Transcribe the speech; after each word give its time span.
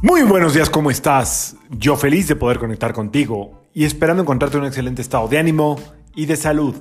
Muy 0.00 0.22
buenos 0.22 0.54
días, 0.54 0.70
¿cómo 0.70 0.92
estás? 0.92 1.56
Yo 1.70 1.96
feliz 1.96 2.28
de 2.28 2.36
poder 2.36 2.60
conectar 2.60 2.92
contigo 2.92 3.64
y 3.74 3.84
esperando 3.84 4.22
encontrarte 4.22 4.56
en 4.56 4.62
un 4.62 4.68
excelente 4.68 5.02
estado 5.02 5.26
de 5.26 5.38
ánimo 5.38 5.76
y 6.14 6.26
de 6.26 6.36
salud. 6.36 6.76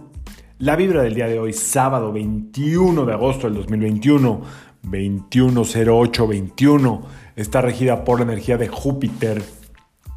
La 0.60 0.76
vibra 0.76 1.02
del 1.02 1.16
día 1.16 1.26
de 1.26 1.40
hoy, 1.40 1.52
sábado 1.52 2.14
21 2.14 3.08
de 3.08 3.14
agosto 3.14 3.48
del 3.48 3.56
2021, 3.56 4.42
210821, 4.84 7.08
está 7.36 7.62
regida 7.62 8.06
por 8.06 8.20
la 8.20 8.26
energía 8.26 8.60
de 8.60 8.68
Júpiter 8.68 9.42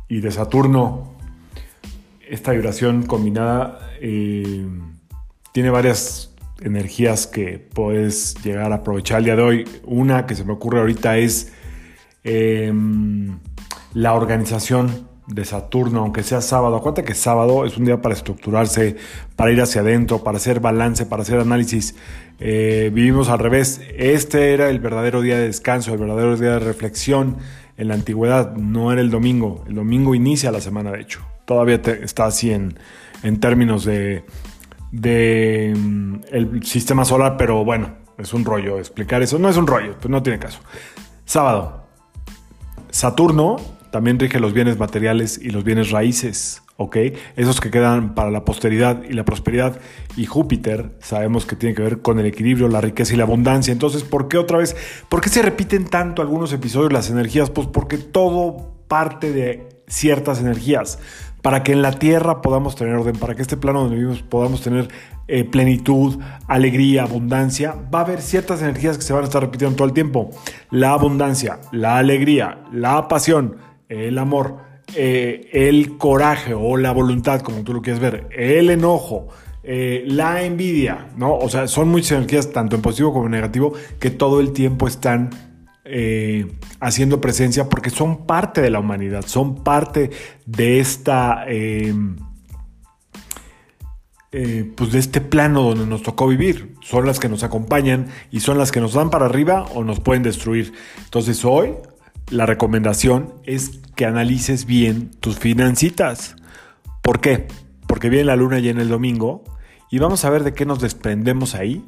y 0.06 0.20
de 0.20 0.30
Saturno. 0.30 1.14
Esta 2.28 2.52
vibración 2.52 3.06
combinada 3.06 3.78
eh, 4.02 4.68
tiene 5.52 5.70
varias 5.70 6.34
energías 6.60 7.26
que 7.26 7.58
puedes 7.58 8.34
llegar 8.44 8.72
a 8.72 8.76
aprovechar 8.76 9.20
el 9.20 9.24
día 9.24 9.36
de 9.36 9.42
hoy. 9.42 9.66
Una 9.84 10.26
que 10.26 10.34
se 10.34 10.44
me 10.44 10.52
ocurre 10.52 10.80
ahorita 10.80 11.16
es 11.16 11.54
Em, 12.22 13.38
la 13.94 14.14
organización 14.14 15.08
de 15.26 15.44
Saturno, 15.44 16.00
aunque 16.00 16.22
sea 16.22 16.40
sábado. 16.40 16.76
Acuérdate 16.76 17.04
que 17.04 17.14
sábado 17.14 17.64
es 17.64 17.76
un 17.76 17.84
día 17.84 18.00
para 18.00 18.14
estructurarse, 18.14 18.96
para 19.36 19.52
ir 19.52 19.60
hacia 19.60 19.80
adentro, 19.80 20.22
para 20.22 20.38
hacer 20.38 20.60
balance, 20.60 21.06
para 21.06 21.22
hacer 21.22 21.38
análisis. 21.38 21.94
Eh, 22.38 22.90
vivimos 22.92 23.28
al 23.28 23.38
revés. 23.38 23.80
Este 23.96 24.52
era 24.52 24.70
el 24.70 24.80
verdadero 24.80 25.22
día 25.22 25.36
de 25.36 25.46
descanso, 25.46 25.92
el 25.92 25.98
verdadero 25.98 26.36
día 26.36 26.52
de 26.52 26.58
reflexión. 26.60 27.38
En 27.76 27.88
la 27.88 27.94
antigüedad 27.94 28.56
no 28.56 28.92
era 28.92 29.00
el 29.00 29.10
domingo. 29.10 29.64
El 29.66 29.74
domingo 29.74 30.14
inicia 30.14 30.50
la 30.50 30.60
semana, 30.60 30.90
de 30.92 31.00
hecho. 31.00 31.20
Todavía 31.44 31.80
está 32.02 32.26
así 32.26 32.52
en, 32.52 32.78
en 33.22 33.40
términos 33.40 33.84
de, 33.84 34.24
de 34.92 35.74
mm, 35.76 36.14
el 36.30 36.64
sistema 36.64 37.04
solar, 37.04 37.36
pero 37.36 37.64
bueno, 37.64 37.94
es 38.18 38.34
un 38.34 38.44
rollo 38.44 38.78
explicar 38.78 39.22
eso. 39.22 39.38
No 39.38 39.48
es 39.48 39.56
un 39.56 39.66
rollo, 39.66 39.96
pues 39.98 40.10
no 40.10 40.22
tiene 40.22 40.38
caso. 40.38 40.60
Sábado, 41.24 41.79
Saturno 42.90 43.56
también 43.90 44.18
rige 44.18 44.40
los 44.40 44.52
bienes 44.52 44.78
materiales 44.78 45.38
y 45.42 45.50
los 45.50 45.64
bienes 45.64 45.90
raíces, 45.90 46.62
¿ok? 46.76 46.96
Esos 47.36 47.60
que 47.60 47.70
quedan 47.70 48.14
para 48.14 48.30
la 48.30 48.44
posteridad 48.44 49.02
y 49.02 49.12
la 49.12 49.24
prosperidad. 49.24 49.80
Y 50.16 50.26
Júpiter 50.26 50.92
sabemos 51.00 51.44
que 51.44 51.56
tiene 51.56 51.74
que 51.74 51.82
ver 51.82 52.00
con 52.00 52.18
el 52.18 52.26
equilibrio, 52.26 52.68
la 52.68 52.80
riqueza 52.80 53.14
y 53.14 53.16
la 53.16 53.24
abundancia. 53.24 53.72
Entonces, 53.72 54.02
¿por 54.02 54.28
qué 54.28 54.38
otra 54.38 54.58
vez? 54.58 54.76
¿Por 55.08 55.20
qué 55.20 55.28
se 55.28 55.42
repiten 55.42 55.84
tanto 55.86 56.22
algunos 56.22 56.52
episodios 56.52 56.92
las 56.92 57.10
energías? 57.10 57.50
Pues 57.50 57.66
porque 57.66 57.98
todo 57.98 58.74
parte 58.86 59.32
de 59.32 59.68
ciertas 59.88 60.40
energías 60.40 60.98
para 61.42 61.62
que 61.62 61.72
en 61.72 61.82
la 61.82 61.92
tierra 61.92 62.42
podamos 62.42 62.76
tener 62.76 62.94
orden, 62.94 63.16
para 63.16 63.34
que 63.34 63.42
este 63.42 63.56
plano 63.56 63.82
donde 63.82 63.96
vivimos 63.96 64.22
podamos 64.22 64.60
tener 64.60 64.88
eh, 65.28 65.44
plenitud, 65.44 66.18
alegría, 66.46 67.04
abundancia, 67.04 67.76
va 67.94 68.00
a 68.00 68.02
haber 68.02 68.20
ciertas 68.20 68.62
energías 68.62 68.96
que 68.96 69.04
se 69.04 69.12
van 69.12 69.22
a 69.22 69.26
estar 69.26 69.42
repitiendo 69.42 69.76
todo 69.76 69.86
el 69.86 69.94
tiempo. 69.94 70.30
La 70.70 70.92
abundancia, 70.92 71.60
la 71.72 71.98
alegría, 71.98 72.64
la 72.72 73.08
pasión, 73.08 73.56
el 73.88 74.18
amor, 74.18 74.58
eh, 74.96 75.48
el 75.52 75.98
coraje 75.98 76.54
o 76.54 76.76
la 76.76 76.92
voluntad, 76.92 77.40
como 77.40 77.62
tú 77.62 77.74
lo 77.74 77.82
quieres 77.82 78.00
ver, 78.00 78.28
el 78.36 78.70
enojo, 78.70 79.28
eh, 79.62 80.04
la 80.06 80.42
envidia, 80.42 81.08
¿no? 81.16 81.36
O 81.36 81.48
sea, 81.48 81.68
son 81.68 81.88
muchas 81.88 82.12
energías, 82.12 82.50
tanto 82.50 82.76
en 82.76 82.82
positivo 82.82 83.12
como 83.12 83.26
en 83.26 83.32
negativo, 83.32 83.72
que 83.98 84.10
todo 84.10 84.40
el 84.40 84.52
tiempo 84.52 84.88
están 84.88 85.30
eh, 85.84 86.46
haciendo 86.78 87.20
presencia 87.20 87.68
porque 87.68 87.90
son 87.90 88.26
parte 88.26 88.60
de 88.60 88.70
la 88.70 88.80
humanidad, 88.80 89.24
son 89.26 89.62
parte 89.62 90.10
de 90.46 90.80
esta... 90.80 91.44
Eh, 91.48 91.94
eh, 94.32 94.72
pues 94.76 94.92
de 94.92 95.00
este 95.00 95.20
plano 95.20 95.62
donde 95.62 95.86
nos 95.86 96.04
tocó 96.04 96.28
vivir. 96.28 96.76
Son 96.82 97.04
las 97.04 97.18
que 97.18 97.28
nos 97.28 97.42
acompañan 97.42 98.06
y 98.30 98.40
son 98.40 98.58
las 98.58 98.70
que 98.70 98.80
nos 98.80 98.92
dan 98.92 99.10
para 99.10 99.26
arriba 99.26 99.64
o 99.74 99.82
nos 99.82 99.98
pueden 99.98 100.22
destruir. 100.22 100.72
Entonces 101.02 101.44
hoy 101.44 101.74
la 102.28 102.46
recomendación 102.46 103.34
es 103.44 103.80
que 103.96 104.06
analices 104.06 104.66
bien 104.66 105.10
tus 105.18 105.36
financitas. 105.36 106.36
¿Por 107.02 107.20
qué? 107.20 107.48
Porque 107.88 108.08
viene 108.08 108.26
la 108.26 108.36
luna 108.36 108.60
ya 108.60 108.70
en 108.70 108.78
el 108.78 108.88
domingo 108.88 109.42
y 109.90 109.98
vamos 109.98 110.24
a 110.24 110.30
ver 110.30 110.44
de 110.44 110.54
qué 110.54 110.64
nos 110.64 110.80
desprendemos 110.80 111.56
ahí 111.56 111.84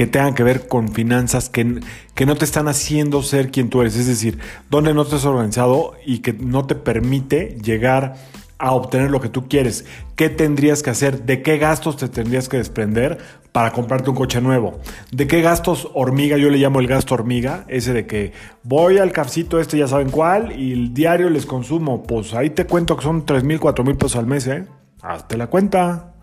que 0.00 0.06
tengan 0.06 0.32
que 0.32 0.42
ver 0.42 0.66
con 0.66 0.88
finanzas 0.88 1.50
que, 1.50 1.78
que 2.14 2.24
no 2.24 2.34
te 2.34 2.46
están 2.46 2.68
haciendo 2.68 3.22
ser 3.22 3.50
quien 3.50 3.68
tú 3.68 3.82
eres. 3.82 3.96
Es 3.96 4.06
decir, 4.06 4.38
donde 4.70 4.94
no 4.94 5.02
has 5.02 5.26
organizado 5.26 5.92
y 6.06 6.20
que 6.20 6.32
no 6.32 6.66
te 6.66 6.74
permite 6.74 7.58
llegar 7.62 8.14
a 8.56 8.72
obtener 8.72 9.10
lo 9.10 9.20
que 9.20 9.28
tú 9.28 9.46
quieres. 9.46 9.84
¿Qué 10.16 10.30
tendrías 10.30 10.82
que 10.82 10.88
hacer? 10.88 11.24
¿De 11.24 11.42
qué 11.42 11.58
gastos 11.58 11.98
te 11.98 12.08
tendrías 12.08 12.48
que 12.48 12.56
desprender 12.56 13.18
para 13.52 13.72
comprarte 13.72 14.08
un 14.08 14.16
coche 14.16 14.40
nuevo? 14.40 14.80
¿De 15.12 15.26
qué 15.26 15.42
gastos 15.42 15.90
hormiga? 15.92 16.38
Yo 16.38 16.48
le 16.48 16.56
llamo 16.56 16.80
el 16.80 16.86
gasto 16.86 17.12
hormiga, 17.12 17.66
ese 17.68 17.92
de 17.92 18.06
que 18.06 18.32
voy 18.62 18.96
al 18.96 19.12
cafcito 19.12 19.60
este, 19.60 19.76
ya 19.76 19.86
saben 19.86 20.08
cuál, 20.08 20.58
y 20.58 20.72
el 20.72 20.94
diario 20.94 21.28
les 21.28 21.44
consumo. 21.44 22.04
Pues 22.04 22.32
ahí 22.32 22.48
te 22.48 22.64
cuento 22.64 22.96
que 22.96 23.02
son 23.02 23.26
3 23.26 23.44
mil, 23.44 23.60
4 23.60 23.84
mil 23.84 23.98
pesos 23.98 24.16
al 24.16 24.26
mes, 24.26 24.46
¿eh? 24.46 24.64
Hazte 25.02 25.36
la 25.36 25.48
cuenta. 25.48 26.14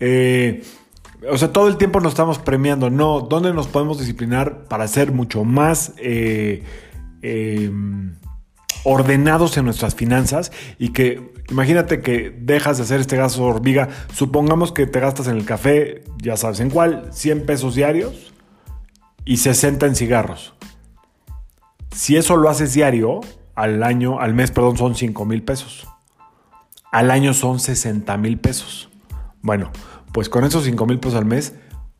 Eh, 0.00 0.64
o 1.30 1.38
sea, 1.38 1.52
todo 1.52 1.68
el 1.68 1.76
tiempo 1.76 2.00
nos 2.00 2.12
estamos 2.12 2.38
premiando. 2.38 2.90
No, 2.90 3.20
¿dónde 3.20 3.52
nos 3.52 3.66
podemos 3.66 3.98
disciplinar 3.98 4.64
para 4.64 4.88
ser 4.88 5.12
mucho 5.12 5.44
más 5.44 5.92
eh, 5.98 6.62
em, 7.22 8.14
ordenados 8.84 9.56
en 9.56 9.64
nuestras 9.64 9.94
finanzas? 9.94 10.52
Y 10.78 10.90
que, 10.90 11.32
imagínate 11.50 12.00
que 12.00 12.36
dejas 12.38 12.78
de 12.78 12.84
hacer 12.84 13.00
este 13.00 13.16
gasto 13.16 13.42
hormiga. 13.42 13.88
Supongamos 14.12 14.72
que 14.72 14.86
te 14.86 15.00
gastas 15.00 15.28
en 15.28 15.36
el 15.36 15.44
café, 15.44 16.04
ya 16.18 16.36
sabes 16.36 16.60
en 16.60 16.70
cuál, 16.70 17.08
100 17.12 17.46
pesos 17.46 17.74
diarios 17.74 18.32
y 19.24 19.38
60 19.38 19.86
en 19.86 19.94
cigarros. 19.94 20.54
Si 21.94 22.16
eso 22.16 22.36
lo 22.36 22.50
haces 22.50 22.74
diario, 22.74 23.20
al 23.54 23.82
año, 23.82 24.20
al 24.20 24.34
mes, 24.34 24.50
perdón, 24.50 24.76
son 24.76 24.94
5 24.94 25.24
mil 25.24 25.42
pesos. 25.42 25.86
Al 26.90 27.10
año 27.10 27.34
son 27.34 27.60
60 27.60 28.16
mil 28.18 28.38
pesos. 28.38 28.88
Bueno, 29.42 29.70
pues 30.14 30.28
con 30.28 30.44
esos 30.44 30.62
5 30.62 30.86
mil 30.86 31.00
pesos 31.00 31.18
al 31.18 31.24
mes, 31.24 31.54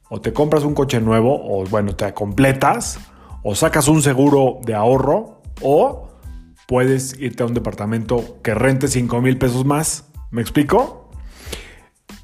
o 0.08 0.20
te 0.20 0.32
compras 0.32 0.62
un 0.62 0.72
coche 0.72 1.00
nuevo, 1.00 1.34
o 1.34 1.66
bueno, 1.66 1.96
te 1.96 2.14
completas, 2.14 3.00
o 3.42 3.56
sacas 3.56 3.88
un 3.88 4.02
seguro 4.02 4.60
de 4.64 4.72
ahorro, 4.72 5.42
o 5.60 6.10
puedes 6.68 7.18
irte 7.18 7.42
a 7.42 7.46
un 7.46 7.54
departamento 7.54 8.38
que 8.40 8.54
rente 8.54 8.86
5 8.86 9.20
mil 9.20 9.36
pesos 9.36 9.64
más. 9.64 10.12
¿Me 10.30 10.42
explico? 10.42 11.10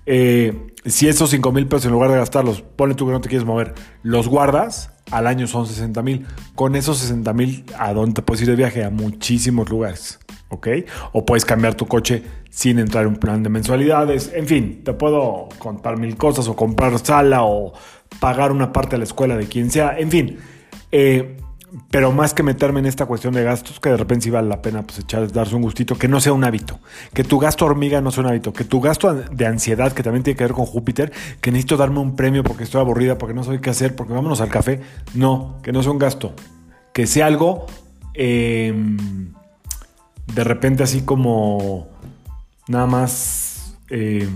Eh, 0.06 0.68
si 0.86 1.08
esos 1.08 1.30
5 1.30 1.50
mil 1.50 1.66
pesos 1.66 1.86
en 1.86 1.90
lugar 1.90 2.12
de 2.12 2.18
gastarlos, 2.18 2.62
ponle 2.62 2.94
tú 2.94 3.06
que 3.06 3.12
no 3.12 3.20
te 3.20 3.28
quieres 3.28 3.44
mover, 3.44 3.74
los 4.04 4.28
guardas, 4.28 4.92
al 5.10 5.26
año 5.26 5.48
son 5.48 5.66
60 5.66 6.02
mil. 6.02 6.24
Con 6.54 6.76
esos 6.76 6.98
60 6.98 7.32
mil, 7.32 7.64
¿a 7.76 7.92
dónde 7.92 8.14
te 8.14 8.22
puedes 8.22 8.42
ir 8.42 8.48
de 8.48 8.54
viaje? 8.54 8.84
A 8.84 8.90
muchísimos 8.90 9.68
lugares. 9.68 10.20
¿Ok? 10.50 10.68
O 11.12 11.24
puedes 11.24 11.44
cambiar 11.44 11.74
tu 11.74 11.86
coche 11.86 12.22
sin 12.50 12.78
entrar 12.78 13.04
en 13.04 13.10
un 13.10 13.16
plan 13.16 13.42
de 13.42 13.48
mensualidades. 13.48 14.30
En 14.34 14.46
fin, 14.46 14.82
te 14.84 14.92
puedo 14.92 15.48
contar 15.58 15.96
mil 15.96 16.16
cosas 16.16 16.46
o 16.48 16.56
comprar 16.56 16.98
sala 16.98 17.44
o 17.44 17.72
pagar 18.18 18.52
una 18.52 18.72
parte 18.72 18.96
de 18.96 18.98
la 18.98 19.04
escuela 19.04 19.36
de 19.36 19.46
quien 19.46 19.70
sea. 19.70 19.98
En 19.98 20.10
fin, 20.10 20.38
eh, 20.92 21.36
pero 21.90 22.10
más 22.10 22.34
que 22.34 22.42
meterme 22.42 22.80
en 22.80 22.86
esta 22.86 23.06
cuestión 23.06 23.32
de 23.32 23.44
gastos, 23.44 23.78
que 23.78 23.90
de 23.90 23.96
repente 23.96 24.24
sí 24.24 24.30
vale 24.30 24.48
la 24.48 24.60
pena 24.60 24.82
pues 24.82 24.98
echar, 24.98 25.30
darse 25.30 25.54
un 25.54 25.62
gustito, 25.62 25.96
que 25.96 26.08
no 26.08 26.20
sea 26.20 26.32
un 26.32 26.42
hábito, 26.42 26.80
que 27.14 27.22
tu 27.22 27.38
gasto 27.38 27.64
hormiga 27.64 28.00
no 28.00 28.10
sea 28.10 28.24
un 28.24 28.30
hábito, 28.30 28.52
que 28.52 28.64
tu 28.64 28.80
gasto 28.80 29.14
de 29.14 29.46
ansiedad, 29.46 29.92
que 29.92 30.02
también 30.02 30.24
tiene 30.24 30.36
que 30.36 30.44
ver 30.44 30.52
con 30.52 30.66
Júpiter, 30.66 31.12
que 31.40 31.52
necesito 31.52 31.76
darme 31.76 32.00
un 32.00 32.16
premio 32.16 32.42
porque 32.42 32.64
estoy 32.64 32.80
aburrida, 32.80 33.18
porque 33.18 33.34
no 33.34 33.44
sé 33.44 33.60
qué 33.60 33.70
hacer, 33.70 33.94
porque 33.94 34.12
vámonos 34.12 34.40
al 34.40 34.48
café, 34.48 34.80
no, 35.14 35.58
que 35.62 35.70
no 35.70 35.82
sea 35.82 35.92
un 35.92 35.98
gasto, 35.98 36.34
que 36.92 37.06
sea 37.06 37.26
algo... 37.26 37.66
Eh, 38.14 38.74
de 40.26 40.44
repente 40.44 40.82
así 40.82 41.02
como 41.02 41.88
nada 42.68 42.86
más, 42.86 43.76
eh, 43.90 44.28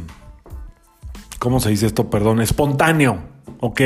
¿cómo 1.38 1.60
se 1.60 1.70
dice 1.70 1.86
esto? 1.86 2.10
Perdón, 2.10 2.40
espontáneo, 2.40 3.18
¿ok? 3.60 3.80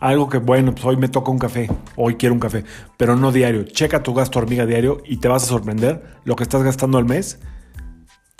Algo 0.00 0.28
que, 0.28 0.38
bueno, 0.38 0.72
pues 0.72 0.84
hoy 0.84 0.96
me 0.96 1.08
toca 1.08 1.30
un 1.30 1.38
café, 1.38 1.70
hoy 1.96 2.16
quiero 2.16 2.34
un 2.34 2.40
café, 2.40 2.64
pero 2.96 3.16
no 3.16 3.32
diario. 3.32 3.64
Checa 3.64 4.02
tu 4.02 4.12
gasto 4.14 4.38
hormiga 4.38 4.66
diario 4.66 5.02
y 5.06 5.18
te 5.18 5.28
vas 5.28 5.44
a 5.44 5.46
sorprender 5.46 6.02
lo 6.24 6.36
que 6.36 6.42
estás 6.42 6.62
gastando 6.62 6.98
al 6.98 7.04
mes. 7.04 7.38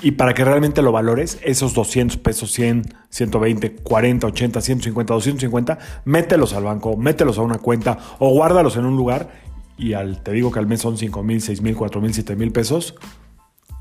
Y 0.03 0.13
para 0.13 0.35
que 0.35 0.45
realmente 0.45 0.83
lo 0.83 0.93
valores, 0.93 1.39
esos 1.43 1.73
200 1.73 2.19
pesos, 2.19 2.53
100, 2.53 2.83
120, 3.09 3.77
40, 3.77 4.27
80, 4.27 4.61
150, 4.61 5.15
250, 5.15 5.79
mételos 6.05 6.53
al 6.53 6.65
banco, 6.65 6.97
mételos 6.97 7.39
a 7.39 7.43
una 7.43 7.59
cuenta 7.59 7.99
o 8.19 8.29
guárdalos 8.31 8.77
en 8.77 8.85
un 8.85 8.97
lugar 8.97 9.44
y 9.77 9.95
al, 9.95 10.23
te 10.23 10.33
digo 10.33 10.51
que 10.51 10.59
al 10.59 10.67
mes 10.67 10.81
son 10.81 10.97
5 10.97 11.23
mil, 11.23 11.41
6 11.41 11.63
mil, 11.63 11.77
4 11.77 12.01
mil, 12.01 12.15
7 12.15 12.37
mil 12.37 12.53
pesos, 12.53 12.95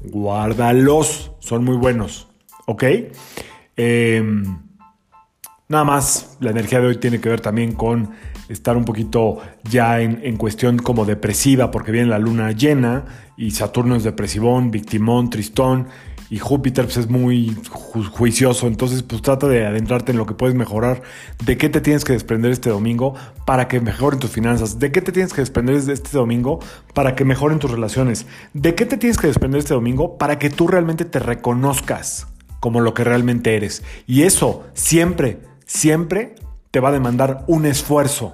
guárdalos, 0.02 1.32
son 1.40 1.64
muy 1.64 1.78
buenos, 1.78 2.28
¿ok? 2.66 2.84
Em, 3.76 4.60
nada 5.70 5.84
más, 5.84 6.38
la 6.40 6.52
energía 6.52 6.80
de 6.80 6.88
hoy 6.88 6.98
tiene 6.98 7.20
que 7.20 7.30
ver 7.30 7.42
también 7.42 7.74
con 7.74 8.12
estar 8.50 8.76
un 8.76 8.86
poquito 8.86 9.40
ya 9.70 10.02
en, 10.02 10.20
en, 10.24 10.38
cuestión 10.38 10.78
como 10.78 11.06
depresiva, 11.06 11.72
porque 11.72 11.92
viene 11.92 12.08
la 12.08 12.20
luna 12.20 12.52
llena 12.52 13.06
y 13.38 13.52
Saturno 13.52 13.96
es 13.96 14.04
depresivón, 14.04 14.72
victimón, 14.72 15.30
tristón, 15.30 15.88
y 16.34 16.40
Júpiter 16.40 16.86
pues, 16.86 16.98
es 16.98 17.12
muy 17.12 17.56
juicioso, 18.12 18.66
entonces 18.66 19.04
pues 19.04 19.22
trata 19.22 19.48
de 19.48 19.68
adentrarte 19.68 20.14
en 20.14 20.18
lo 20.18 20.26
que 20.26 20.34
puedes 20.34 20.56
mejorar, 20.56 21.04
de 21.46 21.58
qué 21.58 21.70
te 21.70 21.80
tienes 21.80 22.04
que 22.04 22.14
desprender 22.14 22.50
este 22.50 22.72
domingo 22.72 23.14
para 23.46 23.68
que 23.68 23.80
mejoren 23.80 24.20
tus 24.20 24.32
finanzas, 24.32 24.80
de 24.80 24.92
qué 24.92 25.02
te 25.02 25.12
tienes 25.12 25.32
que 25.32 25.42
desprender 25.42 25.76
este 25.76 26.18
domingo 26.18 26.58
para 26.96 27.16
que 27.16 27.24
mejoren 27.24 27.60
tus 27.60 27.70
relaciones, 27.70 28.26
de 28.56 28.74
qué 28.74 28.88
te 28.88 28.98
tienes 28.98 29.20
que 29.20 29.28
desprender 29.28 29.60
este 29.60 29.76
domingo 29.76 30.18
para 30.18 30.40
que 30.40 30.50
tú 30.50 30.68
realmente 30.68 31.06
te 31.06 31.20
reconozcas 31.20 32.26
como 32.60 32.82
lo 32.82 32.96
que 32.96 33.04
realmente 33.04 33.56
eres. 33.56 33.84
Y 34.08 34.24
eso 34.24 34.64
siempre, 34.74 35.38
siempre 35.68 36.34
te 36.72 36.80
va 36.80 36.90
a 36.90 36.94
demandar 36.94 37.44
un 37.46 37.68
esfuerzo. 37.68 38.34